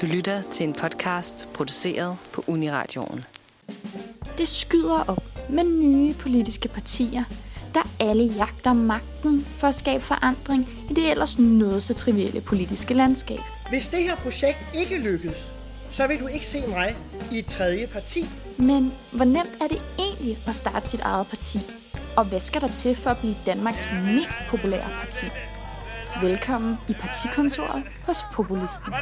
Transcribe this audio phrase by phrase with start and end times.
[0.00, 3.24] Du lytter til en podcast produceret på Uniradioen.
[4.38, 7.24] Det skyder op med nye politiske partier,
[7.74, 12.94] der alle jagter magten for at skabe forandring i det ellers noget så trivielle politiske
[12.94, 13.38] landskab.
[13.68, 15.52] Hvis det her projekt ikke lykkes,
[15.90, 16.96] så vil du ikke se mig
[17.32, 18.28] i et tredje parti.
[18.56, 21.58] Men hvor nemt er det egentlig at starte sit eget parti?
[22.16, 25.26] Og hvad skal der til for at blive Danmarks mest populære parti?
[26.18, 28.92] Velkommen i partikontoret hos Populisten.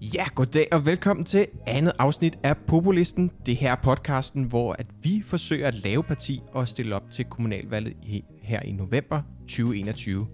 [0.00, 3.30] Ja, goddag og velkommen til andet afsnit af Populisten.
[3.46, 7.24] Det her er podcasten, hvor at vi forsøger at lave parti og stille op til
[7.24, 10.26] kommunalvalget i, her i november 2021.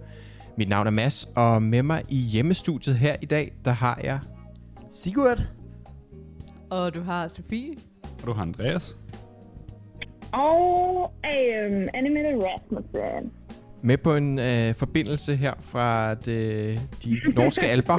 [0.56, 4.21] Mit navn er Mads, og med mig i hjemmestudiet her i dag, der har jeg
[4.91, 5.43] Sigurd.
[6.71, 7.74] Og du har Sofie.
[8.02, 8.96] Og du har Andreas.
[10.32, 13.32] Og um, Animated Rasmussen.
[13.84, 17.98] Med på en øh, forbindelse her fra det, de norske alber.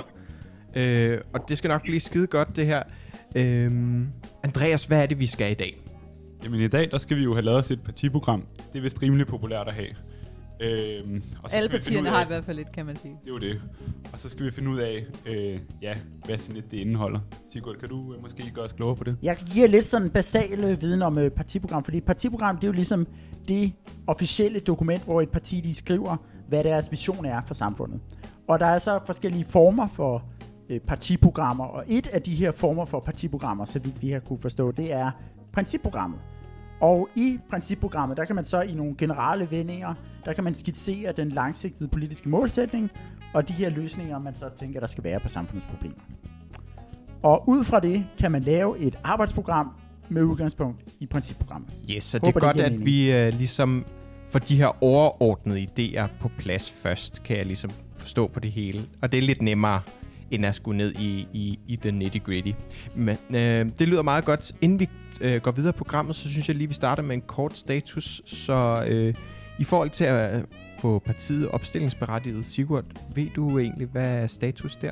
[0.75, 2.83] Øh, og det skal nok blive skide godt, det her.
[3.35, 3.71] Øh,
[4.43, 5.81] Andreas, hvad er det, vi skal i dag?
[6.43, 8.45] Jamen i dag, der skal vi jo have lavet os et partiprogram.
[8.73, 9.87] Det er vist rimelig populært at have.
[10.59, 12.71] Øhm, og så Alle skal vi finde partierne ud af- har i hvert fald lidt,
[12.71, 13.13] kan man sige.
[13.23, 13.61] Det er jo det.
[14.13, 17.19] Og så skal vi finde ud af, øh, ja, hvad sådan et det indeholder.
[17.51, 19.17] Sigurd, kan du øh, måske gøre os klogere på det?
[19.21, 22.67] Jeg giver lidt sådan basal øh, viden om øh, partiprogram, fordi et partiprogram det er
[22.67, 23.07] jo ligesom
[23.47, 23.73] det
[24.07, 27.99] officielle dokument, hvor et parti de skriver, hvad deres vision er for samfundet.
[28.47, 30.23] Og der er så forskellige former for
[30.69, 34.39] øh, partiprogrammer, og et af de her former for partiprogrammer, så vidt vi har kunne
[34.41, 35.11] forstå, det er
[35.53, 36.19] principprogrammet.
[36.79, 39.93] Og i principprogrammet, der kan man så i nogle generelle vendinger,
[40.25, 42.91] der kan man skitsere den langsigtede politiske målsætning,
[43.33, 46.01] og de her løsninger, man så tænker, der skal være på samfundets problemer.
[47.23, 49.75] Og ud fra det kan man lave et arbejdsprogram
[50.09, 51.69] med udgangspunkt i principprogrammet.
[51.89, 53.85] Yes, så det Håber, er det godt, giver at vi øh, ligesom
[54.29, 58.83] får de her overordnede idéer på plads først, kan jeg ligesom forstå på det hele.
[59.01, 59.81] Og det er lidt nemmere,
[60.31, 62.51] end at skulle ned i, i, i den nitty gritty.
[62.95, 64.51] Men øh, det lyder meget godt.
[64.61, 64.89] Inden vi
[65.21, 68.21] øh, går videre i programmet, så synes jeg lige, vi starter med en kort status.
[68.25, 69.13] Så øh,
[69.59, 70.43] i forhold til at øh,
[70.79, 72.85] få partiet opstillingsberettiget, Sigurd,
[73.15, 74.91] ved du egentlig, hvad er status der?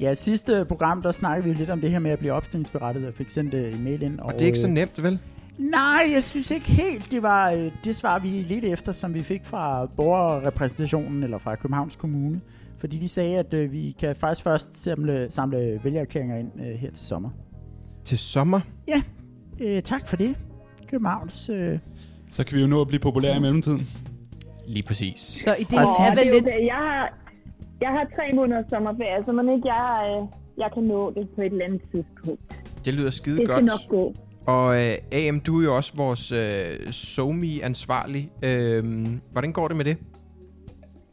[0.00, 3.14] Ja, sidste program, der snakkede vi lidt om det her med at blive opstillingsberettiget, og
[3.14, 4.20] fik sendt øh, en mail ind.
[4.20, 5.18] Og det er ikke så øh, nemt, vel?
[5.58, 7.10] Nej, jeg synes ikke helt.
[7.10, 11.56] Det var øh, det svar, vi lidt efter, som vi fik fra borgerrepræsentationen, eller fra
[11.56, 12.40] Københavns Kommune.
[12.78, 16.90] Fordi de sagde, at øh, vi kan faktisk først samle, samle vælgererklæringer ind øh, her
[16.90, 17.30] til sommer.
[18.04, 18.60] Til sommer?
[19.60, 20.34] Øh, tak for det.
[20.90, 21.48] Københavns...
[21.48, 21.78] Øh,
[22.30, 23.86] Så kan vi jo nå at blive populære i mellemtiden.
[24.66, 25.20] Lige præcis.
[25.20, 26.00] Så ideen Præcis.
[26.00, 26.66] er det vel lidt...
[26.66, 27.14] Jeg har,
[27.80, 30.28] jeg har tre måneders sommerferie, så man ikke jeg, øh,
[30.58, 32.40] jeg kan nå det på et eller andet tidspunkt.
[32.84, 33.56] Det lyder skide Det godt.
[33.58, 34.14] skal nok gå.
[34.46, 38.30] Og øh, AM, du er jo også vores øh, SoMe-ansvarlig.
[38.42, 39.96] Øh, hvordan går det med det?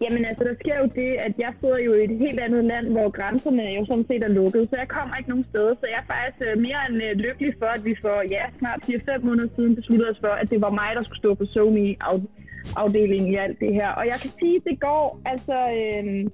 [0.01, 2.87] Jamen altså, der sker jo det, at jeg sidder jo i et helt andet land,
[2.95, 5.73] hvor grænserne jo sådan set er lukket, så jeg kommer ikke nogen steder.
[5.81, 8.79] Så jeg er faktisk øh, mere end øh, lykkelig for, at vi for ja, snart
[8.83, 13.29] 4-5 måneder siden besluttede os for, at det var mig, der skulle stå på Sony-afdelingen
[13.33, 13.89] i alt det her.
[13.99, 15.57] Og jeg kan sige, at det går altså...
[15.81, 16.25] Øh,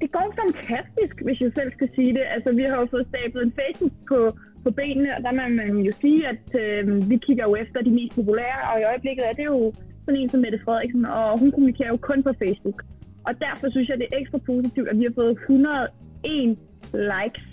[0.00, 2.24] det går fantastisk, hvis jeg selv skal sige det.
[2.34, 4.18] Altså, vi har jo fået stablet en Facebook på,
[4.64, 7.90] på benene, og der må man jo sige, at øh, vi kigger jo efter de
[7.90, 9.72] mest populære, og i øjeblikket er det jo
[10.06, 12.78] sådan en som Mette Frederiksen, og hun kommunikerer jo kun på Facebook.
[13.26, 16.58] Og derfor synes jeg, det er ekstra positivt, at vi har fået 101
[16.92, 17.44] likes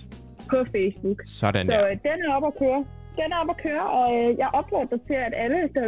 [0.52, 1.20] på Facebook.
[1.26, 1.84] Sådan Så der.
[1.90, 2.86] øh, den er op at køre.
[3.20, 5.86] Den er op at køre, og øh, jeg opfordrer til, at alle, der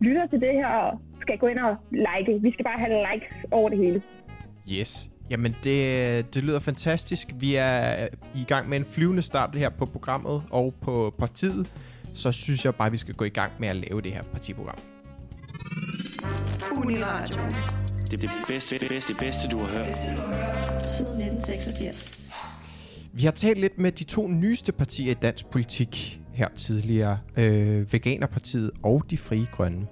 [0.00, 2.42] lytter til det her, skal gå ind og like.
[2.42, 4.02] Vi skal bare have likes over det hele.
[4.72, 5.10] Yes.
[5.30, 7.28] Jamen, det, det lyder fantastisk.
[7.40, 11.66] Vi er i gang med en flyvende start her på programmet og på partiet.
[12.14, 14.78] Så synes jeg bare, vi skal gå i gang med at lave det her partiprogram.
[16.78, 17.42] Uniradio.
[18.10, 19.96] Det er det bedste, det bedste, det bedste, du har hørt.
[19.96, 22.30] Siden 1986.
[23.12, 27.18] Vi har talt lidt med de to nyeste partier i dansk politik her tidligere.
[27.36, 29.86] Øh, Veganerpartiet og De Frie Grønne.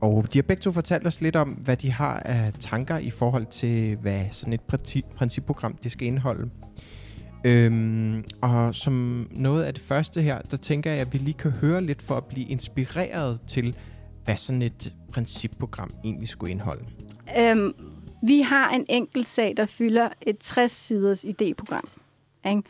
[0.00, 3.10] Og de har begge to fortalt os lidt om, hvad de har af tanker i
[3.10, 6.50] forhold til, hvad sådan et parti- principprogram det skal indeholde.
[7.44, 11.50] Øhm, og som noget af det første her, der tænker jeg, at vi lige kan
[11.50, 13.76] høre lidt for at blive inspireret til,
[14.30, 16.84] hvad sådan et principprogram egentlig skulle indeholde.
[17.38, 17.74] Øhm,
[18.22, 21.88] vi har en enkelt sag, der fylder et 60-siders idéprogram.
[22.48, 22.62] Ikke?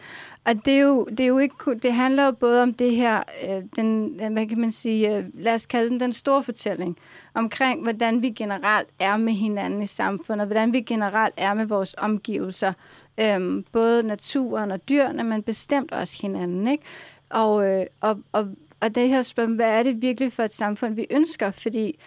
[0.45, 3.23] Og det, er jo, det, er jo ikke, det handler jo både om det her,
[3.49, 6.97] øh, den, hvad kan man sige, øh, lad os kalde den den store fortælling,
[7.35, 11.67] omkring hvordan vi generelt er med hinanden i samfundet, og hvordan vi generelt er med
[11.67, 12.73] vores omgivelser,
[13.19, 16.69] øh, både naturen og dyrene, men bestemt også hinanden.
[16.69, 16.85] Ikke?
[17.31, 18.49] Og, øh, og, og,
[18.81, 21.51] og det her spørgsmål, hvad er det virkelig for et samfund, vi ønsker?
[21.51, 21.99] Fordi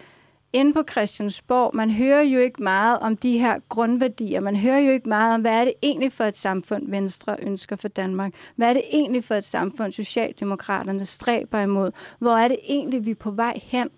[0.52, 4.40] inde på Christiansborg, man hører jo ikke meget om de her grundværdier.
[4.40, 7.76] Man hører jo ikke meget om, hvad er det egentlig for et samfund, Venstre ønsker
[7.76, 8.32] for Danmark?
[8.56, 11.90] Hvad er det egentlig for et samfund, Socialdemokraterne stræber imod?
[12.18, 13.88] Hvor er det egentlig, vi er på vej hen?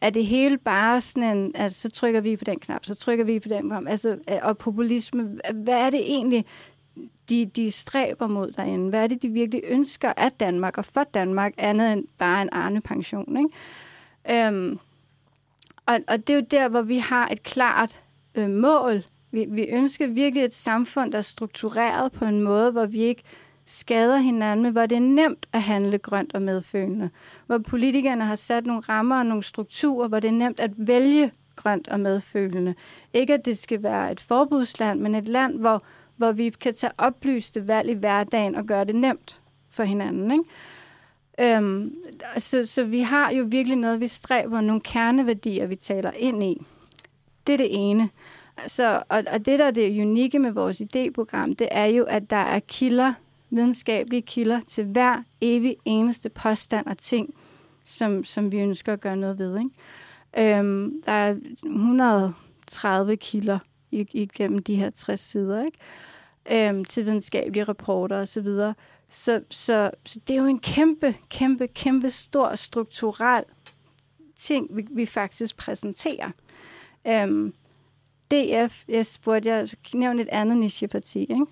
[0.00, 3.24] Er det hele bare sådan en, altså så trykker vi på den knap, så trykker
[3.24, 6.46] vi på den knap, altså, og populisme, hvad er det egentlig,
[7.30, 8.88] de, de stræber mod derinde?
[8.88, 12.48] Hvad er det, de virkelig ønsker af Danmark og for Danmark, andet end bare en
[12.52, 14.46] Arne-pension, ikke?
[14.46, 14.78] Øhm,
[15.86, 18.00] og, og det er jo der, hvor vi har et klart
[18.34, 19.02] øh, mål.
[19.30, 23.22] Vi, vi ønsker virkelig et samfund, der er struktureret på en måde, hvor vi ikke
[23.66, 27.10] skader hinanden, men hvor det er nemt at handle grønt og medfølende.
[27.46, 31.32] Hvor politikerne har sat nogle rammer og nogle strukturer, hvor det er nemt at vælge
[31.56, 32.74] grønt og medfølende.
[33.12, 35.82] Ikke at det skal være et forbudsland, men et land, hvor,
[36.20, 39.40] hvor vi kan tage oplyste valg i hverdagen og gøre det nemt
[39.70, 40.30] for hinanden.
[40.30, 41.56] Ikke?
[41.56, 41.94] Øhm,
[42.38, 46.62] så, så vi har jo virkelig noget, vi stræber, nogle kerneværdier, vi taler ind i.
[47.46, 48.08] Det er det ene.
[48.66, 52.30] Så, og, og det, der er det unikke med vores idéprogram, det er jo, at
[52.30, 53.12] der er kilder,
[53.50, 57.34] videnskabelige kilder til hver evig eneste påstand og ting,
[57.84, 59.58] som, som vi ønsker at gøre noget ved.
[59.58, 60.58] Ikke?
[60.58, 63.58] Øhm, der er 130 kilder
[63.90, 65.78] igennem de her 60 sider, ikke?
[66.52, 68.26] Øhm, til videnskabelige rapporter osv.
[68.26, 68.74] Så, videre.
[69.08, 73.44] så, så, så det er jo en kæmpe, kæmpe, kæmpe stor strukturel
[74.36, 76.30] ting, vi, vi faktisk præsenterer.
[77.06, 77.54] Øhm,
[78.30, 81.46] DF, jeg spurgte, jeg nævnte et andet nicheparti, ikke?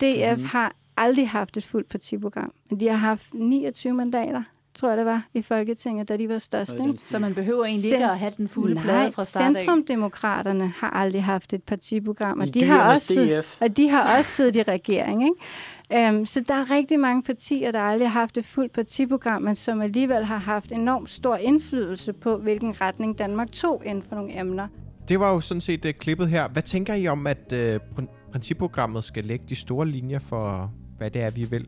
[0.00, 0.44] DF mm.
[0.44, 4.42] har aldrig haft et fuldt partiprogram, men de har haft 29 mandater,
[4.74, 6.74] tror jeg det var, i Folketinget, da de var størst.
[6.80, 6.98] Ikke?
[7.06, 9.58] Så man behøver egentlig ikke at have den fulde Nej, plade fra start.
[9.58, 14.18] Centrumdemokraterne har aldrig haft et partiprogram, og I de, har også, siddet- og de har
[14.18, 15.22] også siddet i regering.
[15.24, 16.08] Ikke?
[16.08, 19.54] Um, så der er rigtig mange partier, der aldrig har haft et fuldt partiprogram, men
[19.54, 24.40] som alligevel har haft enormt stor indflydelse på, hvilken retning Danmark tog inden for nogle
[24.40, 24.68] emner.
[25.08, 26.48] Det var jo sådan set uh, klippet her.
[26.48, 27.58] Hvad tænker I om, at uh,
[27.96, 31.66] prin- principprogrammet skal lægge de store linjer for, hvad det er, vi vil?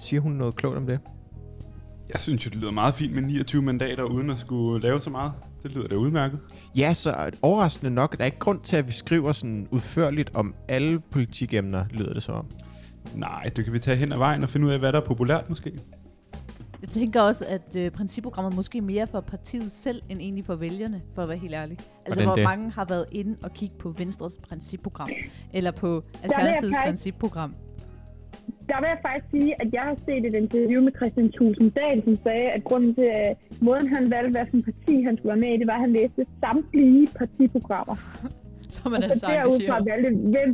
[0.00, 0.98] Siger hun noget klogt om det?
[2.12, 5.10] Jeg synes jo, det lyder meget fint med 29 mandater, uden at skulle lave så
[5.10, 5.32] meget.
[5.62, 6.38] Det lyder da udmærket.
[6.76, 10.54] Ja, så overraskende nok, der er ikke grund til, at vi skriver sådan udførligt om
[10.68, 12.46] alle politikemner, lyder det så om.
[13.14, 15.04] Nej, det kan vi tage hen ad vejen og finde ud af, hvad der er
[15.04, 15.72] populært måske.
[16.82, 21.02] Jeg tænker også, at øh, principprogrammet måske mere for partiet selv, end egentlig for vælgerne,
[21.14, 21.78] for at være helt ærlig.
[21.78, 22.44] Altså, Hvordan hvor det?
[22.44, 25.08] mange har været inde og kigge på Venstres principprogram,
[25.52, 27.54] eller på Alternativets principprogram.
[28.70, 32.16] Der vil jeg faktisk sige, at jeg har set et interview med Christian Tulsendal, som
[32.26, 35.56] sagde, at grunden til at måden, han valgte, hvilken parti han skulle være med i,
[35.62, 37.96] det var, at han læste samtlige partiprogrammer.
[38.74, 39.86] Så man og altså så derudfra engageret.
[39.90, 40.50] valgte, hvem,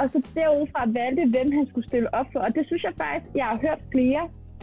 [0.00, 2.40] og så derudfra valgte, hvem han skulle stille op for.
[2.46, 4.22] Og det synes jeg faktisk, jeg har hørt flere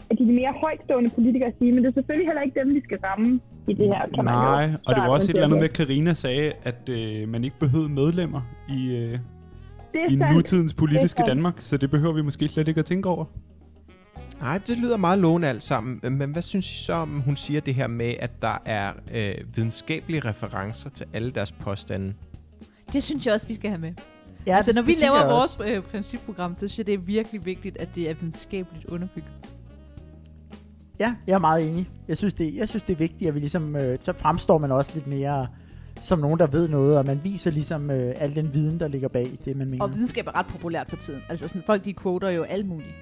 [0.10, 2.98] af de mere højtstående politikere sige, men det er selvfølgelig heller ikke dem, vi skal
[3.08, 4.02] ramme i det her.
[4.16, 6.52] Kan man jo Nej, og det var også et eller andet med, at Karina sagde,
[6.64, 9.20] at øh, man ikke behøvede medlemmer i, øh,
[9.94, 10.34] Det er i sandt.
[10.36, 11.28] nutidens politiske Det er.
[11.34, 13.26] Danmark, så det behøver vi måske slet ikke at tænke over.
[14.42, 16.18] Nej, det lyder meget lovende alt sammen.
[16.18, 19.36] Men hvad synes I så om, hun siger det her med, at der er øh,
[19.56, 22.14] videnskabelige referencer til alle deres påstande?
[22.94, 23.94] Det synes jeg også, vi skal have med.
[24.48, 26.98] Ja, altså, det- når vi laver jeg vores øh, principprogram, så synes jeg, det er
[26.98, 29.32] virkelig vigtigt, at det er videnskabeligt underbygget.
[31.00, 31.90] Ja, jeg er meget enig.
[32.08, 34.72] Jeg synes, det, jeg synes, det er vigtigt, at vi ligesom, øh, så fremstår man
[34.72, 35.48] også lidt mere
[36.00, 39.08] som nogen, der ved noget, og man viser ligesom øh, al den viden, der ligger
[39.08, 39.84] bag det, man mener.
[39.84, 41.22] Og videnskab er ret populært for tiden.
[41.30, 42.94] Altså sådan, folk de quoter jo alt muligt.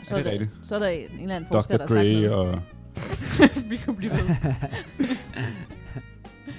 [0.00, 0.50] Og så Er det der, rigtigt?
[0.64, 1.86] Så er der en eller anden forsker, Dr.
[1.86, 2.30] der har sagt Dre noget.
[2.32, 2.60] og...
[3.70, 4.28] vi kan blive ved.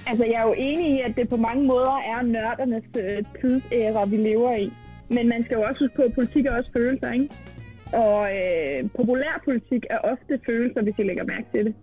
[0.06, 4.06] Altså, jeg er jo enig i, at det på mange måder er nørdernes øh, tidsæra,
[4.06, 4.72] vi lever i.
[5.08, 7.28] Men man skal jo også huske på, at politik er også følelser, ikke?
[7.92, 11.74] Og øh, populærpolitik er ofte følelser, hvis I lægger mærke til det.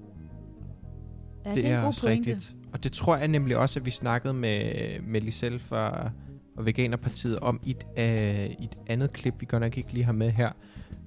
[1.46, 2.32] Ja, det en er god også pointe.
[2.32, 2.56] rigtigt.
[2.74, 6.12] Og det tror jeg nemlig også, at vi snakkede med, med Lisel fra
[6.58, 10.14] og Veganerpartiet om i et, øh, et andet klip, vi godt nok ikke lige har
[10.14, 10.52] med her,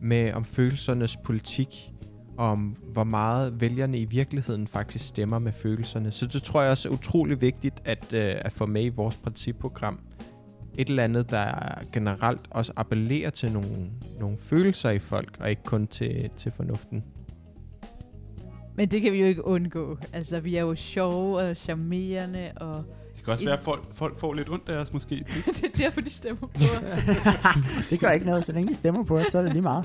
[0.00, 1.92] med om følelsernes politik,
[2.36, 6.10] om hvor meget vælgerne i virkeligheden faktisk stemmer med følelserne.
[6.10, 9.16] Så det tror jeg også er utrolig vigtigt at, øh, at få med i vores
[9.16, 9.98] principprogram.
[10.78, 11.54] Et eller andet, der
[11.92, 17.04] generelt også appellerer til nogle, nogle følelser i folk, og ikke kun til, til fornuften.
[18.76, 19.98] Men det kan vi jo ikke undgå.
[20.12, 22.84] Altså, vi er jo sjove og charmerende, og
[23.16, 25.14] Det kan også En- være, at folk, folk får lidt ondt af os måske.
[25.60, 27.04] det er derfor, de stemmer på os.
[27.90, 29.84] det gør ikke noget, så længe de stemmer på os, så er det lige meget.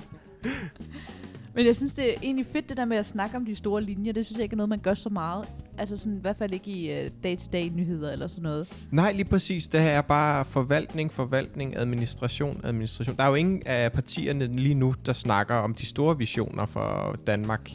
[1.55, 3.81] Men jeg synes, det er egentlig fedt, det der med at snakke om de store
[3.83, 4.13] linjer.
[4.13, 5.45] Det synes jeg ikke er noget, man gør så meget.
[5.77, 8.67] Altså sådan, i hvert fald ikke i uh, day-to-day nyheder eller sådan noget.
[8.91, 9.67] Nej, lige præcis.
[9.67, 13.15] Det her er bare forvaltning, forvaltning, administration, administration.
[13.17, 17.15] Der er jo ingen af partierne lige nu, der snakker om de store visioner for
[17.27, 17.71] Danmark,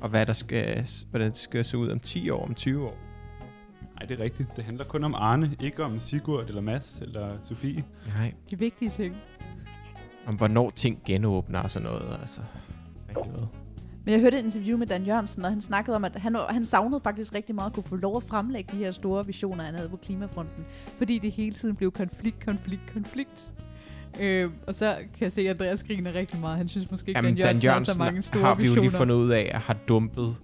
[0.00, 2.96] og hvad der skal, hvordan det skal se ud om 10 år, om 20 år.
[3.94, 4.56] Nej, det er rigtigt.
[4.56, 7.84] Det handler kun om Arne, ikke om Sigurd eller Mads eller Sofie.
[8.06, 9.16] Nej, De vigtige ting.
[10.26, 12.18] om hvornår ting genåbner og sådan noget.
[12.20, 12.40] Altså,
[13.08, 13.48] rigtig noget.
[14.04, 16.64] Men jeg hørte et interview med Dan Jørgensen, og han snakkede om, at han, han
[16.64, 19.74] savnede faktisk rigtig meget at kunne få lov at fremlægge de her store visioner, han
[19.74, 20.64] havde på klimafronten.
[20.98, 23.46] Fordi det hele tiden blev konflikt, konflikt, konflikt.
[24.20, 26.56] Øh, og så kan jeg se, at Andreas griner rigtig meget.
[26.56, 28.68] Han synes måske ikke, Jamen, Dan Jørgensen, Dan har så mange store har vi jo
[28.70, 30.34] visioner lige fundet ud af, at har dumpet,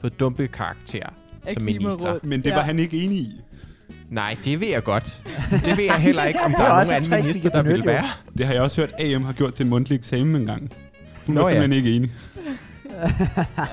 [0.00, 1.06] fået dumpet karakter
[1.46, 2.18] af som minister.
[2.22, 2.54] Men det Ja.
[2.54, 3.40] var han ikke enig i.
[4.10, 5.22] Nej, det ved jeg godt.
[5.50, 7.86] Det ved jeg heller ikke, om der Det er er nogen anden minister, der vil
[7.86, 8.04] være.
[8.38, 10.70] Det har jeg også hørt, AM har gjort til en mundtlig eksamen en gang.
[11.26, 11.54] Hun Nå var ja.
[11.54, 12.10] simpelthen ikke enig.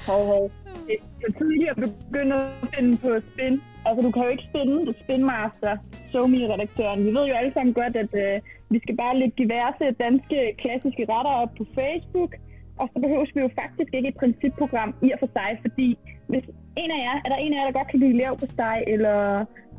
[0.06, 0.52] Hov, hov.
[0.86, 1.76] Det er for tidligt at
[2.10, 3.60] begynde at finde på spin.
[3.90, 5.72] Altså, du kan jo ikke finde det spinmaster,
[6.12, 6.98] SoMe-redaktøren.
[7.06, 8.36] Vi ved jo alle sammen godt, at øh,
[8.74, 12.32] vi skal bare lægge diverse danske klassiske retter op på Facebook.
[12.80, 15.88] Og så behøver vi jo faktisk ikke et principprogram i og for sig, fordi
[16.32, 16.44] hvis
[16.82, 18.78] en af jer, er der en af jer, der godt kan lide lav på steg,
[18.94, 19.16] eller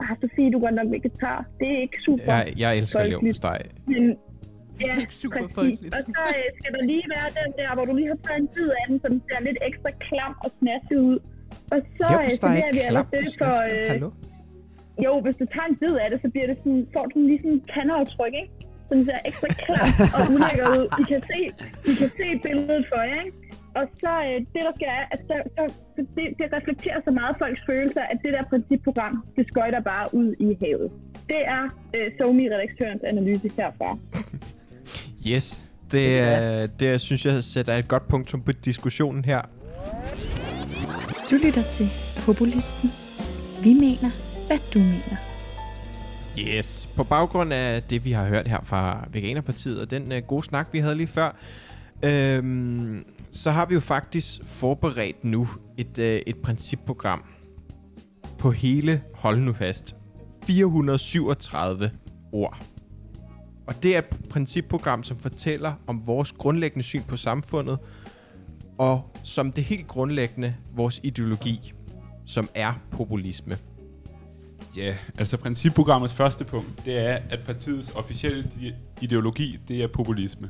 [0.03, 1.39] ah, Sofie, du er godt nok vegetar.
[1.60, 2.34] Det er ikke super.
[2.34, 3.60] Jeg, jeg elsker lev på steg.
[3.88, 4.03] Men,
[4.86, 5.56] ja, Ikke super præcis.
[5.56, 5.94] folkeligt.
[5.98, 8.50] Og så øh, skal der lige være den der, hvor du lige har taget en
[8.56, 11.18] bid af den, så den ser lidt ekstra klam og snasket ud.
[11.72, 13.51] Og så Lev øh, på steg er ikke det det for...
[13.58, 14.10] skal Øh, Hallo?
[15.05, 17.27] jo, hvis du tager en bid af det, så bliver det sådan, får du sådan
[17.31, 18.53] lige sådan en kandeaftryk, ikke?
[18.88, 20.86] Så den ser ekstra klam og ulækker ud.
[21.01, 21.39] I kan se,
[21.91, 23.38] I kan se billedet for jer, ikke?
[23.79, 25.63] Og så øh, det, der sker, er, at så, så,
[26.17, 30.29] det, det reflekterer så meget folks følelser, at det der principprogram, det skøjter bare ud
[30.39, 30.91] i havet.
[31.31, 31.63] Det er
[31.96, 33.98] øh, SoMe-redaktørens analyse herfra.
[35.27, 35.62] Yes.
[35.91, 39.41] Det, er, det synes jeg sætter et godt punktum på diskussionen her.
[41.31, 41.89] Du lytter til
[42.25, 42.89] Populisten.
[43.63, 44.09] Vi mener,
[44.47, 45.17] hvad du mener.
[46.39, 46.89] Yes.
[46.95, 50.67] På baggrund af det, vi har hørt her fra Veganerpartiet, og den uh, gode snak,
[50.71, 51.35] vi havde lige før,
[52.03, 55.47] øhm, så har vi jo faktisk forberedt nu
[55.77, 57.23] et, uh, et principprogram
[58.38, 59.95] på hele, hold nu fast,
[60.47, 61.91] 437
[62.31, 62.61] ord.
[63.67, 67.77] Og det er et principprogram, som fortæller om vores grundlæggende syn på samfundet,
[68.77, 71.74] og som det helt grundlæggende vores ideologi,
[72.25, 73.58] som er populisme.
[74.78, 78.44] Ja, altså principprogrammets første punkt, det er, at partiets officielle
[79.01, 80.50] ideologi, det er populisme.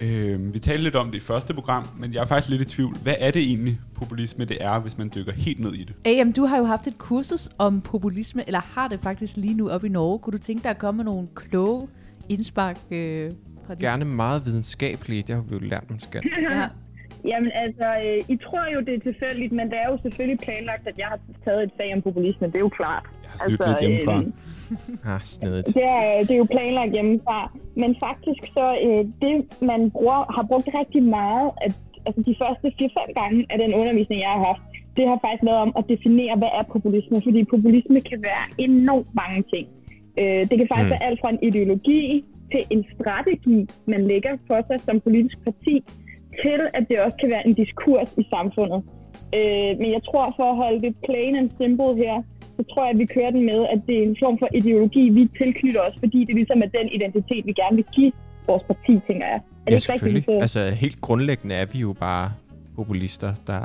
[0.00, 2.64] Øh, vi talte lidt om det i første program, men jeg er faktisk lidt i
[2.64, 2.96] tvivl.
[2.96, 5.94] Hvad er det egentlig, populisme det er, hvis man dykker helt ned i det?
[6.04, 9.68] AM, du har jo haft et kursus om populisme, eller har det faktisk lige nu
[9.68, 10.18] op i Norge.
[10.18, 11.88] Kunne du tænke dig at komme med nogle kloge
[12.28, 13.32] indspark øh,
[13.66, 13.80] fra dit?
[13.80, 16.22] Gerne meget videnskabelige, det har vi jo lært, man skal.
[16.50, 16.68] Ja.
[17.24, 20.88] Jamen altså, øh, I tror jo, det er tilfældigt, men det er jo selvfølgelig planlagt,
[20.88, 22.46] at jeg har taget et fag om populisme.
[22.46, 23.04] Det er jo klart.
[23.22, 24.16] Jeg har snydt lidt hjemmefra.
[24.18, 25.66] øh, Ah, snedigt.
[25.66, 27.38] Det er, det er jo planlagt hjemmefra.
[27.76, 29.34] Men faktisk så, øh, det
[29.70, 31.72] man bruger, har brugt rigtig meget, at,
[32.06, 34.62] altså de første 4-5 gange af den undervisning, jeg har haft,
[34.96, 37.16] det har faktisk været om at definere, hvad er populisme.
[37.26, 39.66] Fordi populisme kan være enormt mange ting.
[40.20, 40.94] Øh, det kan faktisk mm.
[40.94, 45.84] være alt fra en ideologi til en strategi, man lægger for sig som politisk parti,
[46.42, 48.82] til at det også kan være en diskurs i samfundet.
[49.38, 52.22] Øh, men jeg tror, for at holde det plain and simple her,
[52.56, 55.08] så tror jeg, at vi kører den med, at det er en form for ideologi,
[55.10, 58.12] vi tilknytter os, fordi det ligesom er den identitet, vi gerne vil give
[58.46, 59.40] vores parti, tænker jeg.
[59.66, 59.84] Er det Ja, ikke rigtigt?
[60.26, 60.40] selvfølgelig.
[60.42, 62.32] Altså, helt grundlæggende er vi jo bare
[62.76, 63.60] populister, der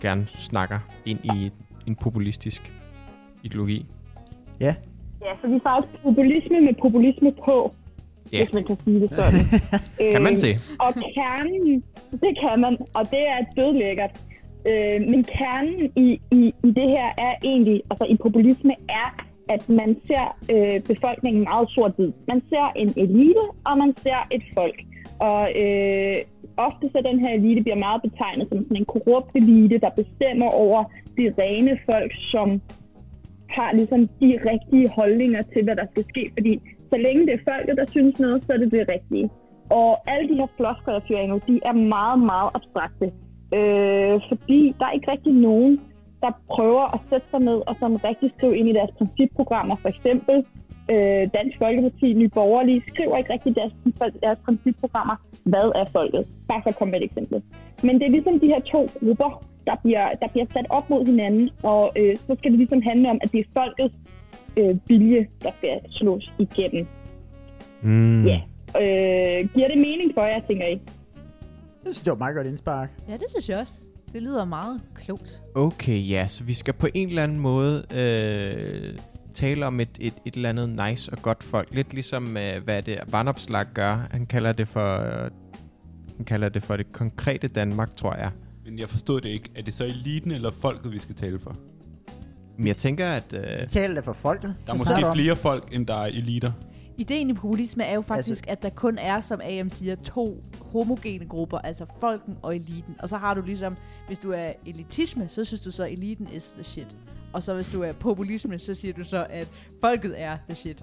[0.00, 1.50] gerne snakker ind i
[1.86, 2.72] en populistisk
[3.42, 3.86] ideologi.
[4.60, 4.74] Ja,
[5.42, 7.74] så vi er faktisk populisme med populisme på,
[8.32, 8.38] Ja.
[8.44, 9.40] hvis man kan sige det sådan.
[10.12, 10.58] Kan man Øh, se.
[10.78, 11.82] Og kernen,
[12.12, 14.10] det kan man, og det er dødlækkert.
[14.66, 19.68] Øh, men kernen i, i, i det her er egentlig, altså i populisme, er, at
[19.68, 22.12] man ser øh, befolkningen meget sort-hvid.
[22.28, 24.80] Man ser en elite, og man ser et folk.
[25.18, 26.16] Og øh,
[26.56, 30.46] ofte så den her elite bliver meget betegnet som sådan en korrupt elite, der bestemmer
[30.46, 30.84] over
[31.18, 32.60] de rene folk, som
[33.48, 36.30] har ligesom de rigtige holdninger til, hvad der skal ske.
[36.38, 36.60] Fordi
[36.92, 39.30] så længe det er folket, der synes noget, så er det det rigtige.
[39.70, 43.06] Og alle de her floskler, der fyrer nu, de er meget, meget abstrakte.
[43.58, 45.80] Øh, fordi der er ikke rigtig nogen,
[46.22, 49.76] der prøver at sætte sig ned og som rigtig skrive ind i deres principprogrammer.
[49.76, 50.36] For eksempel
[50.92, 53.72] øh, Dansk Folkeparti, Nye Borgerlige, skriver ikke rigtig deres,
[54.22, 56.26] deres principprogrammer, hvad er folket.
[56.48, 57.42] Bare for at komme med et eksempel.
[57.82, 61.06] Men det er ligesom de her to grupper, der bliver, der bliver sat op mod
[61.06, 63.94] hinanden, og øh, så skal det ligesom handle om, at det er folkets
[64.56, 66.86] øh, vilje, der skal slås igennem.
[67.82, 68.24] Mm.
[68.26, 68.40] Ja.
[68.76, 70.70] Øh, giver det mening for jer, tænker I?
[70.70, 70.80] Jeg
[71.84, 72.90] synes, det var et meget godt indspark.
[73.08, 73.74] ja, det synes jeg også.
[74.12, 75.42] Det lyder meget klogt.
[75.54, 78.98] Okay, ja, så vi skal på en eller anden måde øh,
[79.34, 81.74] tale om et, et, et eller andet nice og godt folk.
[81.74, 84.08] Lidt ligesom, øh, hvad det Vandopslag gør.
[84.10, 85.30] Han kalder det for, øh,
[86.16, 88.30] han kalder det for det konkrete Danmark, tror jeg.
[88.64, 89.50] Men jeg forstod det ikke.
[89.56, 91.56] Er det så eliten eller folket, vi skal tale for?
[92.60, 93.32] Men jeg tænker, at...
[93.32, 94.56] Øh, Vi taler det for folket.
[94.66, 96.52] Der er måske flere folk, end der er eliter.
[96.98, 100.44] Ideen i populisme er jo faktisk, altså, at der kun er, som AM siger, to
[100.72, 102.94] homogene grupper, altså folken og eliten.
[102.98, 103.76] Og så har du ligesom,
[104.06, 106.96] hvis du er elitisme, så synes du så, at eliten is the shit.
[107.32, 109.48] Og så hvis du er populisme, så siger du så, at
[109.80, 110.82] folket er the shit.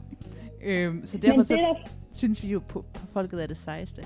[0.64, 4.02] Øhm, så derfor så der, synes vi jo, på, på folket er det sejeste.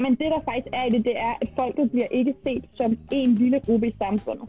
[0.00, 2.98] men det, der faktisk er i det, det er, at folket bliver ikke set som
[3.12, 4.48] en lille gruppe i samfundet.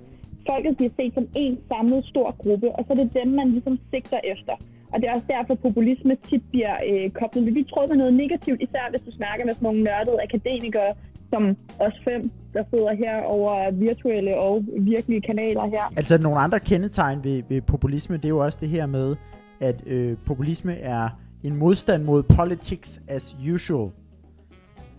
[0.49, 3.79] Folket bliver set som en samlet stor gruppe, og så er det dem, man ligesom
[3.91, 4.53] sigter efter.
[4.91, 7.51] Og det er også derfor, populisme tit bliver øh, koblet med.
[7.53, 10.93] Vi tror, med noget negativt, især hvis du snakker med sådan nogle nørdede akademikere,
[11.33, 15.93] som os fem, der sidder her over virtuelle og virkelige kanaler her.
[15.97, 19.15] Altså nogle andre kendetegn ved, ved populisme, det er jo også det her med,
[19.59, 21.09] at øh, populisme er
[21.43, 23.89] en modstand mod politics as usual.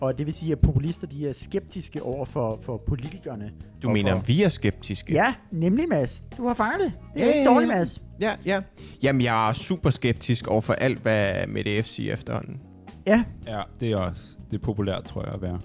[0.01, 3.51] Og det vil sige, at populister de er skeptiske over for, for politikerne.
[3.83, 5.13] du mener, for, vi er skeptiske?
[5.13, 6.23] Ja, nemlig Mads.
[6.37, 6.93] Du har fanget det.
[7.13, 7.67] Det er Ja, ikke dårligt.
[7.73, 8.01] Mads.
[8.21, 8.61] Ja, ja.
[9.03, 11.85] Jamen, jeg er super skeptisk over for alt, hvad Mette F.
[11.85, 12.61] siger efterhånden.
[13.07, 15.59] Ja, Ja, det er også det er populært, tror jeg, at være.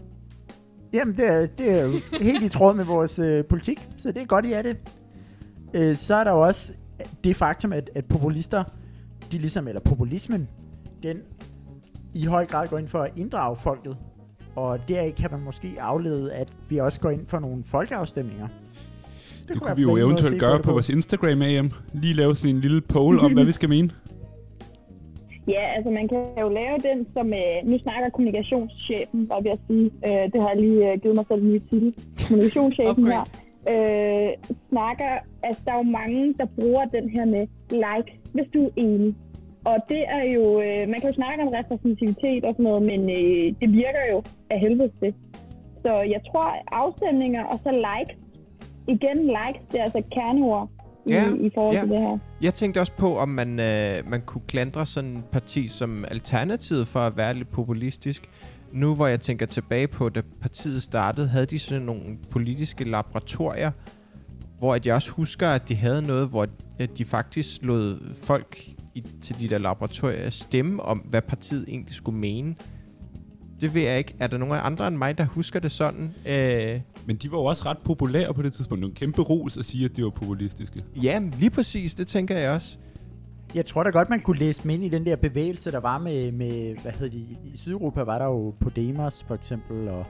[0.92, 4.22] Jamen, det er, det er jo helt i tråd med vores øh, politik, så det
[4.22, 4.76] er godt, I er det.
[5.74, 6.72] Øh, så er der jo også
[7.24, 8.64] det faktum, at, at populister,
[9.32, 10.48] de ligesom, eller populismen,
[11.02, 11.18] den
[12.14, 13.96] i høj grad går ind for at inddrage folket.
[14.56, 18.48] Og deraf kan man måske aflede, at vi også går ind for nogle folkeafstemninger.
[18.48, 21.70] Det, det kunne vi jo eventuelt gøre det på vores Instagram AM.
[21.92, 23.90] Lige lave sådan en lille poll om, hvad vi skal mene.
[25.48, 29.58] Ja, altså man kan jo lave den, som øh, nu snakker kommunikationschefen, var ved at
[29.68, 29.90] sige.
[30.06, 31.94] Øh, det har jeg lige øh, givet mig selv en ny titel.
[32.28, 33.24] Kommunikationschefen her.
[33.72, 34.30] Øh,
[34.68, 35.10] snakker,
[35.42, 39.14] altså der er jo mange, der bruger den her med like, hvis du er enig.
[39.64, 43.00] Og det er jo, øh, man kan jo snakke om repræsentativitet og sådan noget, men
[43.10, 45.14] øh, det virker jo af helvede til.
[45.84, 48.16] Så jeg tror, afstemninger og så likes,
[48.88, 50.68] igen likes, det er altså et kerneord
[51.06, 51.80] i, Ja, i forhold ja.
[51.80, 52.18] til det her.
[52.42, 56.88] Jeg tænkte også på, om man, øh, man kunne klandre sådan en parti som Alternativet
[56.88, 58.30] for at være lidt populistisk.
[58.72, 63.70] Nu hvor jeg tænker tilbage på, da partiet startede, havde de sådan nogle politiske laboratorier,
[64.58, 66.46] hvor at jeg også husker, at de havde noget, hvor
[66.98, 72.18] de faktisk lod folk i, til de der laboratorier stemme om, hvad partiet egentlig skulle
[72.18, 72.54] mene.
[73.60, 74.14] Det ved jeg ikke.
[74.18, 76.14] Er der nogen af andre end mig, der husker det sådan?
[76.26, 78.80] Øh, Men de var jo også ret populære på det tidspunkt.
[78.80, 80.84] Det var en kæmpe ros at sige, at de var populistiske.
[81.02, 81.94] ja, lige præcis.
[81.94, 82.76] Det tænker jeg også.
[83.54, 85.98] Jeg tror da godt, man kunne læse mig ind i den der bevægelse, der var
[85.98, 90.06] med, med hvad hedder de, i Sydeuropa var der jo Podemos for eksempel, og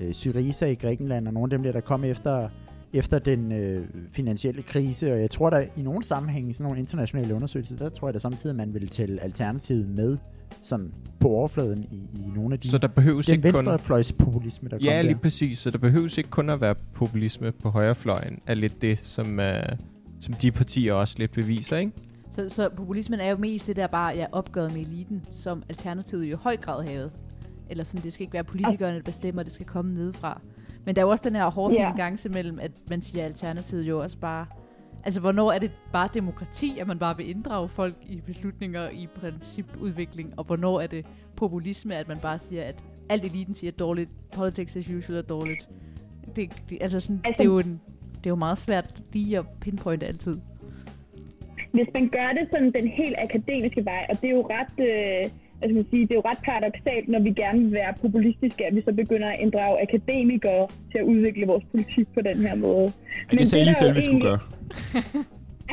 [0.00, 2.48] øh, Syriza i Grækenland, og nogle af dem der, der kom efter,
[2.92, 7.34] efter den øh, finansielle krise, og jeg tror der i nogle sammenhænge, sådan nogle internationale
[7.34, 10.18] undersøgelser, der tror jeg da samtidig, at man vil tælle alternativet med,
[10.62, 13.58] sådan på overfladen i, i nogle af de, Så der behøves den ikke kun...
[13.58, 15.20] venstrefløjspopulisme, der Ja, kom lige der.
[15.20, 15.58] præcis.
[15.58, 19.44] Så der behøves ikke kun at være populisme på højrefløjen, er lidt det, som, uh,
[20.20, 21.92] som de partier også lidt beviser, ikke?
[22.32, 26.24] Så, så populismen er jo mest det der bare, ja, opgøret med eliten, som Alternativet
[26.24, 27.10] jo i høj grad havde.
[27.70, 30.40] Eller sådan, det skal ikke være politikerne, der bestemmer, det skal komme nedefra.
[30.84, 31.96] Men der er jo også den her hårde yeah.
[31.96, 34.46] gangse mellem, at man siger, at Alternativet jo også bare...
[35.04, 39.08] Altså, hvornår er det bare demokrati, at man bare vil inddrage folk i beslutninger i
[39.14, 43.76] principudvikling, og hvornår er det populisme, at man bare siger, at alt eliten siger er
[43.76, 45.68] dårligt, politics as usual er dårligt.
[46.36, 47.80] Det, det, altså sådan, Altså- det, er jo en,
[48.14, 50.40] det er jo meget svært lige at pinpointe altid.
[51.72, 54.86] hvis man gør det sådan den helt akademiske vej, og det er jo ret,
[55.24, 55.30] øh,
[55.66, 58.74] skal man sige, det er jo ret paradoxalt, når vi gerne vil være populistiske, at
[58.76, 62.92] vi så begynder at inddrage akademikere til at udvikle vores politik på den her måde.
[63.30, 64.40] Men det sagde I der lige selv, vi skulle gøre.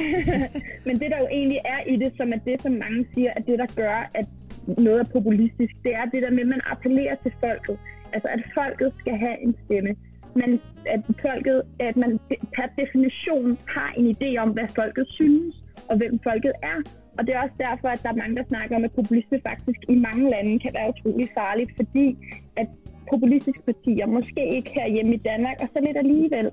[0.87, 3.43] Men det, der jo egentlig er i det, som er det, som mange siger, at
[3.47, 4.27] det, der gør, at
[4.67, 7.77] noget er populistisk, det er det der med, at man appellerer til folket.
[8.13, 9.95] Altså, at folket skal have en stemme.
[10.35, 12.19] Men at folket, at man
[12.55, 15.55] per definition har en idé om, hvad folket synes,
[15.89, 16.77] og hvem folket er.
[17.17, 19.79] Og det er også derfor, at der er mange, der snakker om, at populisme faktisk
[19.89, 22.17] i mange lande kan være utrolig farligt, fordi
[22.55, 22.67] at
[23.11, 26.47] populistiske partier, måske ikke herhjemme i Danmark, og så lidt alligevel,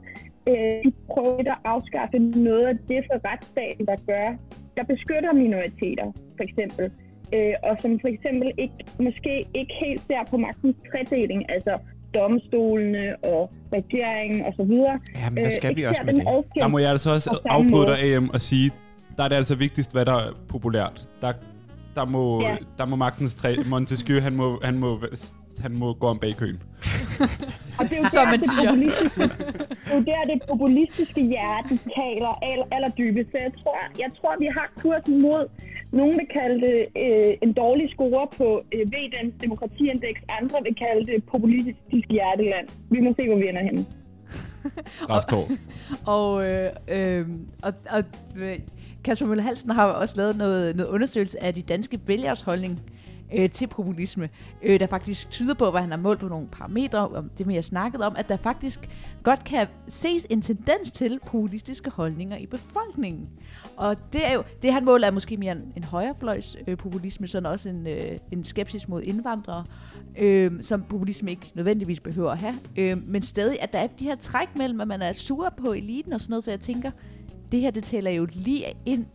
[0.49, 4.29] øh, de prøver at afskaffe noget af det for retsstaten, der gør,
[4.77, 6.85] der beskytter minoriteter, for eksempel.
[7.35, 11.79] Øh, og som for eksempel ikke, måske ikke helt ser på magtens tredeling, altså
[12.15, 14.73] domstolene og regeringen osv.
[15.23, 16.25] Jamen, hvad skal vi også med det?
[16.55, 18.71] Der må jeg altså også afbryde dig, AM, og sige,
[19.17, 21.11] der er det altså vigtigst, hvad der er populært.
[21.21, 21.33] Der,
[21.97, 22.57] der, må, Ja.
[22.79, 23.57] der må magtens træ...
[23.67, 25.01] Montesquieu, han må, han må,
[25.61, 26.63] han må gå om bag køen.
[27.81, 28.71] Og det er jo Som der, man det siger.
[28.71, 33.31] populistiske, det er jo der, det populistiske hjerte taler aller, allerdybest.
[33.33, 35.49] Så jeg tror, jeg tror, vi har kursen mod,
[35.93, 41.07] nogen vil kalde det øh, en dårlig score på øh, VDens demokratiindeks, andre vil kalde
[41.13, 42.69] det populistisk hjerteland.
[42.91, 43.85] Vi må se, hvor vi ender henne.
[45.03, 45.49] Straftor.
[46.17, 47.27] og, øh, øh,
[47.63, 48.03] og, og
[48.37, 48.59] øh,
[49.05, 52.81] Kasper Møller Halsen har også lavet noget, noget undersøgelse af de danske vælgers holdning
[53.35, 54.29] øh, til populisme,
[54.63, 57.55] øh, der faktisk tyder på, hvad han har målt på nogle parametre, om det, vi
[57.55, 58.89] har snakket om, at der faktisk
[59.23, 63.29] godt kan ses en tendens til populistiske holdninger i befolkningen.
[63.77, 67.27] Og det er jo, det han måler er måske mere en, en højrefløjs øh, populisme,
[67.27, 69.65] sådan også en, øh, en skepsis mod indvandrere,
[70.19, 72.55] øh, som populisme ikke nødvendigvis behøver at have.
[72.77, 75.73] Øh, men stadig, at der er de her træk mellem, at man er sur på
[75.73, 76.91] eliten og sådan noget, så jeg tænker,
[77.55, 79.07] det her, det taler jo lige ind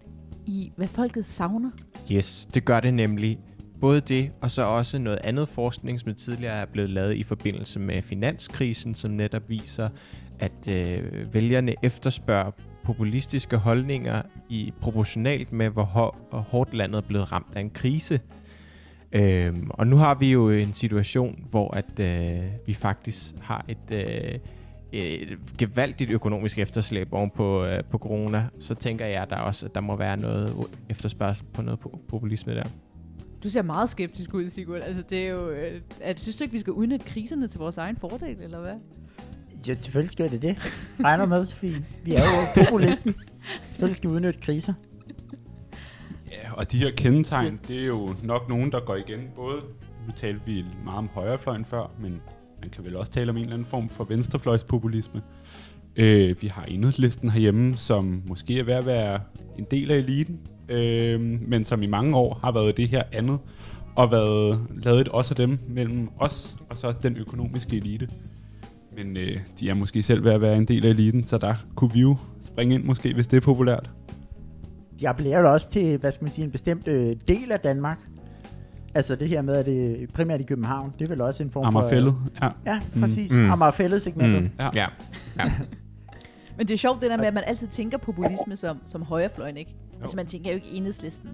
[0.45, 1.71] i, hvad folket savner.
[2.11, 3.39] Yes, det gør det nemlig.
[3.81, 7.79] Både det, og så også noget andet forskning, som tidligere er blevet lavet i forbindelse
[7.79, 9.89] med finanskrisen, som netop viser,
[10.39, 12.51] at øh, vælgerne efterspørger
[12.83, 17.69] populistiske holdninger i proportionalt med, hvor, hår, hvor hårdt landet er blevet ramt af en
[17.69, 18.19] krise.
[19.11, 23.91] Øhm, og nu har vi jo en situation, hvor at øh, vi faktisk har et,
[23.91, 24.39] øh,
[24.91, 28.47] et gevaldigt økonomisk efterslæb oven på, øh, på corona.
[28.59, 32.63] Så tænker jeg der også, at der må være noget efterspørgsel på noget populisme der.
[33.43, 34.81] Du ser meget skeptisk ud, Sigurd.
[34.81, 35.49] Altså, det er jo...
[35.49, 38.75] Øh, at, synes du ikke, vi skal udnytte kriserne til vores egen fordel, eller hvad?
[39.67, 40.57] Ja, selvfølgelig skal det det.
[41.03, 41.85] Regner med, Sofie.
[42.03, 43.15] Vi er jo populisten.
[43.69, 44.73] Selvfølgelig skal vi udnytte kriser.
[46.31, 49.19] Ja, og de her kendetegn, det er jo nok nogen, der går igen.
[49.35, 49.61] Både,
[50.07, 52.21] nu talte vi meget om højrefløjen før, men
[52.61, 55.21] man kan vel også tale om en eller anden form for venstrefløjspopulisme.
[55.95, 59.19] Øh, vi har enhedslisten herhjemme, som måske er ved at være
[59.57, 63.39] en del af eliten, øh, men som i mange år har været det her andet,
[63.95, 68.09] og været lavet et også af dem mellem os og så den økonomiske elite.
[68.97, 71.55] Men øh, de er måske selv ved at være en del af eliten, så der
[71.75, 73.89] kunne vi jo springe ind måske, hvis det er populært.
[74.99, 77.99] De appellerer jo også til, hvad skal man sige, en bestemt øh, del af Danmark.
[78.95, 81.51] Altså det her med, at det er primært i København, det er vel også en
[81.51, 82.45] form Amagerfællet, for...
[82.45, 82.73] ja.
[82.73, 83.37] Ja, præcis.
[83.37, 83.49] Mm.
[83.51, 84.41] Amagerfællet-segmentet.
[84.41, 84.49] Mm.
[84.59, 84.69] Ja.
[84.73, 84.87] ja.
[85.39, 85.51] ja.
[86.57, 89.57] Men det er sjovt det der med, at man altid tænker populisme som, som højrefløjen,
[89.57, 89.75] ikke?
[89.93, 90.01] Jo.
[90.01, 91.29] Altså man tænker jo ikke enhedslisten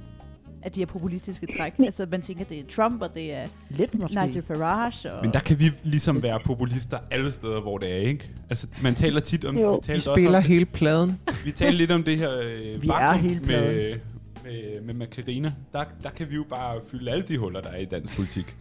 [0.65, 1.73] at de her populistiske træk.
[1.79, 4.25] altså man tænker, det er Trump, og det er Lidt måske.
[4.25, 5.13] Nigel Farage.
[5.13, 8.29] Og Men der kan vi ligesom være populister alle steder, hvor det er, ikke?
[8.49, 9.57] Altså man taler tit om...
[9.57, 9.81] Jo.
[9.87, 11.19] Vi, vi spiller også om, hele pladen.
[11.45, 13.75] Vi taler lidt om det her øh, Vi er hele pladen.
[13.75, 13.99] med,
[14.45, 15.53] med, med Macarena.
[15.73, 18.55] Der, der kan vi jo bare fylde alle de huller, der er i dansk politik.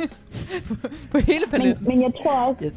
[0.68, 0.74] på,
[1.10, 1.84] på hele paletten.
[1.84, 2.64] Men, men jeg tror også...
[2.64, 2.72] Jeg,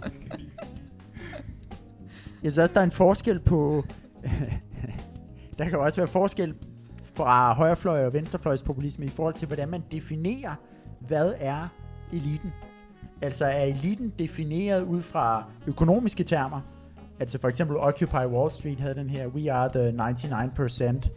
[2.43, 3.86] jeg synes også, der er en forskel på...
[5.58, 6.54] der kan også være forskel
[7.15, 10.56] fra højrefløj og venstrefløjspopulisme i forhold til, hvordan man definerer,
[11.00, 11.67] hvad er
[12.13, 12.54] eliten.
[13.22, 16.62] Altså er eliten defineret ud fra økonomiske termer?
[17.20, 21.10] Altså for eksempel Occupy Wall Street havde den her We are the 99%,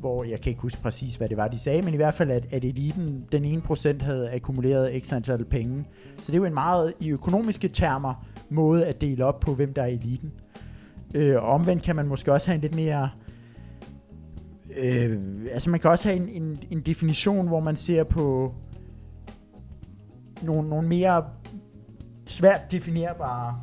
[0.00, 2.30] hvor jeg kan ikke huske præcis, hvad det var, de sagde, men i hvert fald,
[2.30, 5.84] at, at eliten, den ene procent havde akkumuleret x antal penge.
[6.16, 9.74] Så det er jo en meget i økonomiske termer måde at dele op på, hvem
[9.74, 10.32] der er eliten.
[11.14, 13.08] Øh, og omvendt kan man måske også have en lidt mere
[14.76, 15.20] Øh,
[15.52, 18.54] altså man kan også have en, en, en definition, hvor man ser på
[20.42, 21.24] nogle, nogle mere
[22.26, 23.60] svært definerbare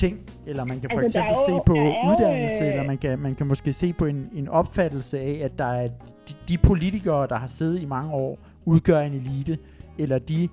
[0.00, 1.72] ting, eller man kan for Altså, eksempel jo- se på
[2.10, 5.58] uddannelse, øh, eller man kan, man kan måske se på en, en opfattelse af, at
[5.58, 5.88] der er
[6.28, 9.58] de, de politikere, der har siddet i mange år, udgør en elite,
[9.98, 10.48] eller de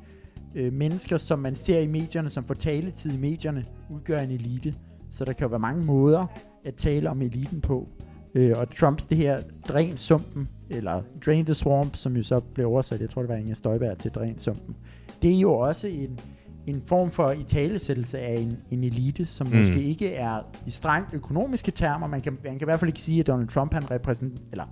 [0.56, 4.74] øh, mennesker, som man ser i medierne, som får taletid i medierne, udgør en elite.
[5.12, 6.26] Så der kan jo være mange måder
[6.66, 7.88] at tale om eliten på.
[8.36, 12.68] Øh, og Trumps det her dræn sumpen, eller drain the swamp, som jo så blev
[12.68, 14.76] oversat, jeg tror det var Inger Støjberg til dræn sumpen,
[15.22, 16.20] det er jo også en,
[16.68, 19.56] en form for italesættelse af en, en elite, som Mm.
[19.56, 22.08] måske ikke er i strengt økonomiske termer.
[22.08, 24.66] Man kan, man kan i hvert fald ikke sige, at Donald Trump han repræsenterer, eller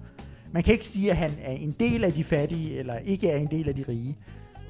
[0.51, 3.37] man kan ikke sige, at han er en del af de fattige, eller ikke er
[3.37, 4.17] en del af de rige.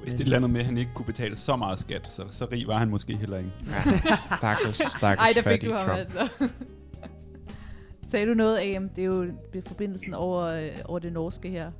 [0.02, 2.46] Hvis det er andet med, at han ikke kunne betale så meget skat, så, så
[2.52, 3.50] rig var han måske heller ikke.
[3.66, 5.98] Ja, stakkels, stakkels Ej, der fik du ham Trump.
[5.98, 6.28] altså.
[8.10, 9.26] Sagde du noget af, det er jo
[9.66, 11.70] forbindelsen over, øh, over det norske her.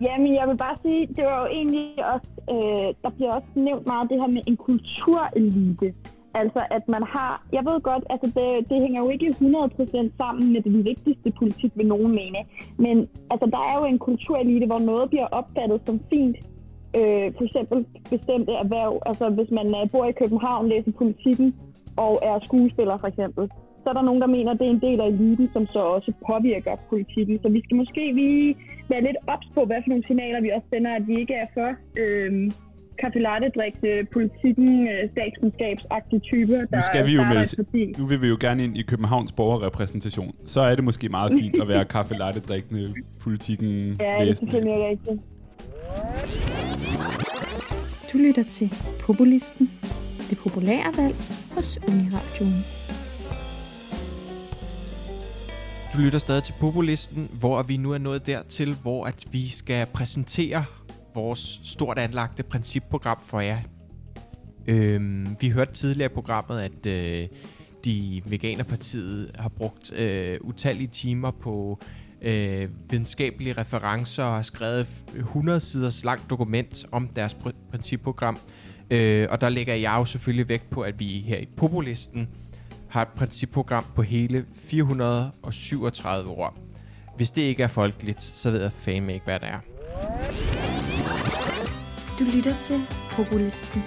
[0.00, 3.86] Jamen, jeg vil bare sige, det var jo egentlig også, øh, der bliver også nævnt
[3.86, 5.94] meget det her med en kulturelite.
[6.34, 10.52] Altså, at man har, jeg ved godt, altså det, det hænger jo ikke 100% sammen
[10.52, 12.38] med den vigtigste politik, vil nogen mene.
[12.76, 16.36] Men altså, der er jo en kulturelite, hvor noget bliver opfattet som fint.
[16.96, 19.02] Øh, for eksempel bestemte erhverv.
[19.06, 21.54] Altså, hvis man øh, bor i København, læser politikken
[21.96, 23.50] og er skuespiller, for eksempel.
[23.82, 25.78] Så er der nogen, der mener, at det er en del af eliten, som så
[25.78, 27.38] også påvirker politikken.
[27.42, 28.56] Så vi skal måske lige
[28.88, 31.46] være lidt ops på, hvad for nogle signaler vi også sender, at vi ikke er
[31.54, 31.70] for
[32.02, 32.52] øh,
[32.98, 38.28] kaffe latte drikkende politikken, statskundskabsagtige typer, der Nu skal vi jo med, nu vil vi
[38.28, 40.34] jo gerne ind i Københavns borgerrepræsentation.
[40.46, 44.34] Så er det måske meget fint at være kaffe latte drikkende politikken Ja, det er
[44.34, 45.20] selvfølgelig rigtigt.
[48.12, 49.70] Du lytter til Populisten,
[50.30, 51.16] det populære valg
[51.54, 52.81] hos Uniradioen.
[55.92, 59.86] Du lytter stadig til Populisten, hvor vi nu er nået dertil, hvor at vi skal
[59.86, 60.64] præsentere
[61.14, 63.58] vores stort anlagte principprogram for jer.
[64.66, 67.28] Øhm, vi hørte tidligere i programmet, at øh,
[67.84, 71.78] de Veganerpartiet har brugt øh, utallige timer på
[72.22, 78.38] øh, videnskabelige referencer og har skrevet 100 siders langt dokument om deres pr- principprogram.
[78.90, 82.28] Øh, og der lægger jeg jo selvfølgelig vægt på, at vi her i Populisten
[82.92, 86.56] har et principprogram på hele 437 ord.
[87.16, 89.60] Hvis det ikke er folkeligt, så ved jeg fame ikke, hvad det er.
[92.18, 93.82] Du lytter til Populisten.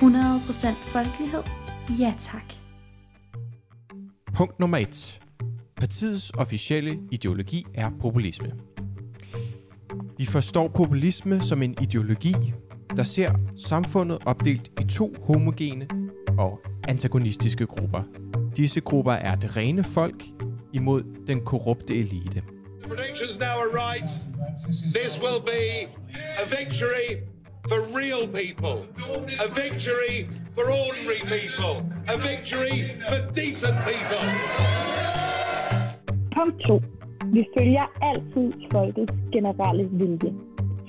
[0.00, 1.42] 100% folkelighed?
[2.00, 2.52] Ja tak.
[4.34, 5.20] Punkt nummer 1.
[5.76, 8.50] Partiets officielle ideologi er populisme.
[10.18, 12.34] Vi forstår populisme som en ideologi,
[12.96, 15.88] der ser samfundet opdelt i to homogene
[16.38, 18.02] og antagonistiske grupper.
[18.56, 20.24] Disse grupper er det rene folk
[20.72, 22.42] imod den korrupte elite.
[22.82, 24.10] The predictions now are right.
[24.98, 25.62] This will be
[26.42, 27.08] a victory
[27.68, 28.76] for real people,
[29.46, 30.16] a victory
[30.54, 31.74] for ordinary people,
[32.14, 34.22] a victory for decent people.
[36.36, 36.82] Punkt 2.
[37.32, 40.30] Vi følger altid folkets generelle vilje.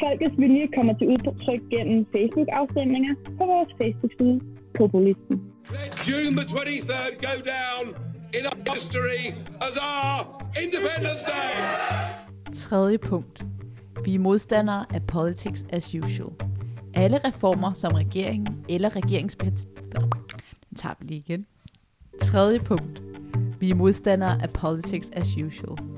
[0.03, 4.39] Folkets vilje kommer til udtryk gennem Facebook-afstemninger på vores Facebook-side
[4.77, 5.46] Populisten.
[5.69, 7.95] Let June the 23rd go down
[8.33, 12.53] in our history as our Independence Day.
[12.53, 13.45] Tredje punkt.
[14.03, 16.31] Vi er modstandere af politics as usual.
[16.93, 19.67] Alle reformer, som regeringen eller regeringspartiet...
[20.69, 21.45] Den tager vi lige igen.
[22.21, 23.01] Tredje punkt.
[23.59, 25.96] Vi er modstandere af politics as usual.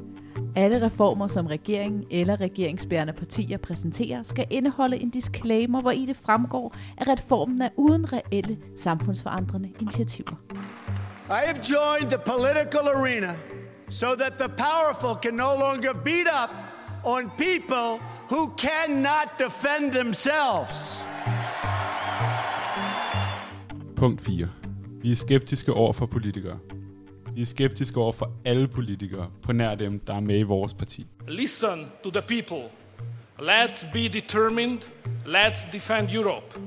[0.56, 6.18] Alle reformer, som regeringen eller regeringsbærende partier præsenterer, skal indeholde en disclaimer, hvor i det
[6.18, 10.32] fremgår, at reformen er uden reelle samfundsforandrende initiativer.
[11.30, 13.36] I have joined the political arena
[13.90, 16.50] so that the powerful can no longer beat up
[17.04, 17.90] on people
[18.32, 21.04] who cannot defend themselves.
[23.96, 24.48] Punkt 4.
[25.02, 26.58] Vi er skeptiske over for politikere.
[27.40, 30.74] Vi er skeptiske over for alle politikere, på nær dem, der er med i vores
[30.74, 31.08] parti.
[31.28, 32.64] Listen to the people.
[33.42, 34.80] Let's be determined.
[35.26, 36.60] Let's defend Europe.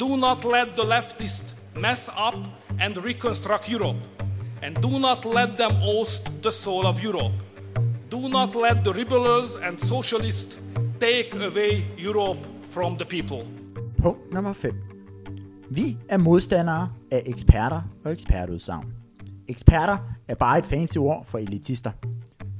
[0.00, 2.34] Do not let the leftists mess up
[2.80, 3.98] and reconstruct Europe.
[4.62, 7.34] And do not let them oust the soul of Europe.
[8.10, 10.58] Do not let the rebels and socialists
[11.00, 13.46] take away Europe from the people.
[14.02, 14.74] Punkt nummer 5.
[15.70, 19.05] Vi er modstandere af eksperter og ekspertudsagn.
[19.48, 19.96] Eksperter
[20.28, 21.90] er bare et fancy ord for elitister.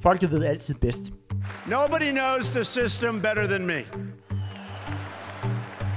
[0.01, 1.12] Folket ved altid bedst.
[1.66, 3.81] Nobody knows the system better than me.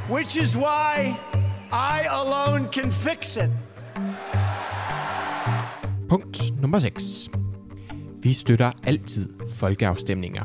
[0.09, 1.15] Which is why
[1.71, 3.49] I alone can fix it.
[6.09, 7.29] Punkt nummer 6.
[8.21, 10.43] Vi støtter altid folkeafstemninger.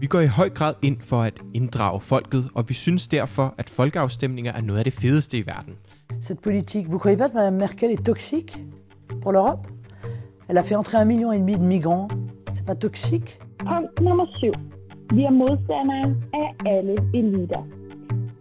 [0.00, 3.70] Vi går i høj grad ind for at inddrage folket, og vi synes derfor, at
[3.70, 5.74] folkeafstemninger er noget af det fedeste i verden.
[6.20, 8.64] Cette politique, vous croyez pas que Mme Merkel est toxique
[9.22, 9.66] pour l'Europe
[10.48, 12.08] Elle a fait entrer un million et demi de migrants.
[12.52, 14.52] C'est pas toxique Punkt nummer 7.
[15.14, 17.62] Vi er modstandere af alle eliter.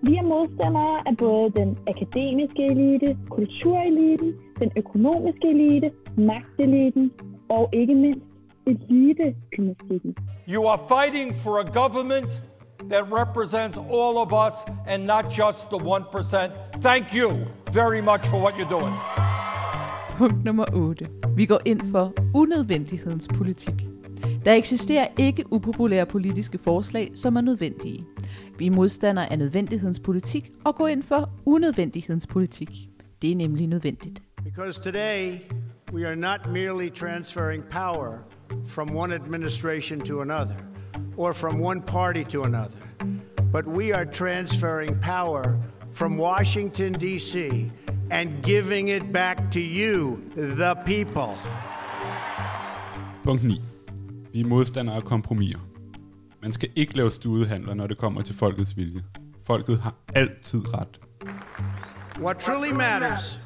[0.02, 7.12] Vi er modstandere af både den akademiske elite, kultureliten, den økonomiske elite, magteliten
[7.50, 8.26] og ikke mindst
[8.66, 10.16] elitegymnastikken.
[10.48, 12.42] You are fighting for a government
[12.90, 16.52] that represents all of us and not just the 1%.
[16.82, 17.30] Thank you
[17.72, 18.94] very much for what you're doing.
[20.22, 21.10] Punkt nummer 8.
[21.36, 23.74] Vi går ind for unødvendighedens politik.
[24.46, 28.06] Der eksisterer ikke upopulære politiske forslag, som er nødvendige.
[28.58, 32.70] Vi er modstandere af nødvendighedens politik og går ind for unødvendighedens politik.
[33.22, 34.22] Det er nemlig nødvendigt.
[34.44, 35.40] Because today,
[35.94, 38.18] we are not merely transferring power
[38.66, 40.56] from one administration to another
[41.18, 42.82] or from one party to another,
[43.52, 45.44] but we are transferring power
[45.94, 47.36] from Washington, D.C
[48.12, 51.38] and giving it back to you, the people.
[53.24, 53.62] Punkt 9.
[54.34, 55.60] Vi er modstandere af kompromiser.
[56.42, 59.04] Man skal ikke lave studehandler, når det kommer til folkets vilje.
[59.44, 61.00] Folket har altid ret.
[62.22, 63.40] What truly matters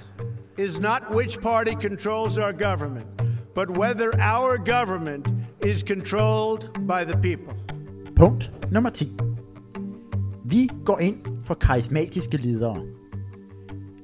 [0.58, 3.08] is not which party controls our government,
[3.56, 5.28] but whether our government
[5.66, 7.54] is controlled by the people.
[8.16, 9.12] Punkt nummer 10.
[10.46, 12.86] Vi går ind for karismatiske ledere.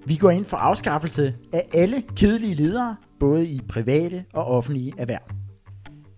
[0.06, 5.22] Vi går ind for afskaffelse af alle kedelige ledere, både i private og offentlige erhverv.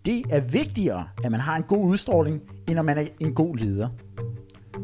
[0.06, 3.58] Det er vigtigere, at man har en god udstråling, end at man er en god
[3.58, 3.90] leder.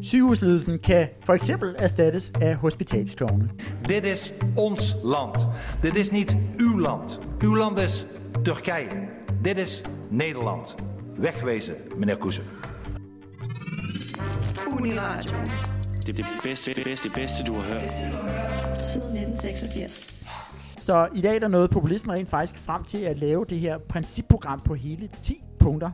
[0.02, 3.50] Sygehusledelsen kan for eksempel erstattes af hospitalsklovne.
[3.88, 5.46] Dit is ons land.
[5.82, 7.20] Dit is niet uw land.
[7.44, 8.06] Uw land is
[8.44, 9.08] Turkije.
[9.44, 10.66] Dit is Nederland.
[11.18, 12.44] Wegwezen, meneer Koesen.
[14.72, 15.36] Uniradio.
[16.10, 17.90] Det er det bedste, det bedste, det bedste, du har hørt.
[17.90, 20.26] Siden 1986.
[20.78, 24.60] Så i dag der nåede populisten rent faktisk frem til at lave det her principprogram
[24.60, 25.90] på hele 10 punkter.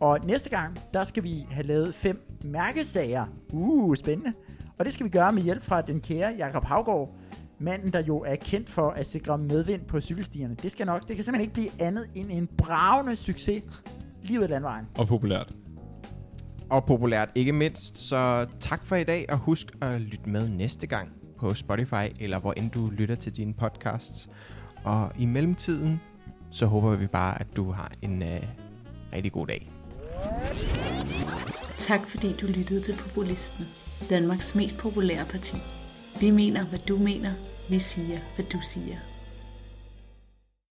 [0.00, 3.26] Og næste gang, der skal vi have lavet fem mærkesager.
[3.52, 4.32] Uh, spændende.
[4.78, 7.14] Og det skal vi gøre med hjælp fra den kære Jakob Havgård,
[7.58, 10.56] manden, der jo er kendt for at sikre medvind på cykelstierne.
[10.62, 13.62] Det skal nok, det kan simpelthen ikke blive andet end en bravende succes
[14.22, 14.86] lige ud af landvejen.
[14.98, 15.52] Og populært.
[16.70, 17.98] Og populært ikke mindst.
[17.98, 22.38] Så tak for i dag, og husk at lytte med næste gang på Spotify, eller
[22.38, 24.28] hvor end du lytter til dine podcasts.
[24.84, 26.00] Og i mellemtiden,
[26.50, 28.28] så håber vi bare, at du har en uh,
[29.12, 29.72] rigtig god dag.
[31.78, 33.64] Tak fordi du lyttede til Populisten,
[34.10, 35.56] Danmarks mest populære parti.
[36.20, 37.32] Vi mener, hvad du mener.
[37.70, 38.96] Vi siger, hvad du siger.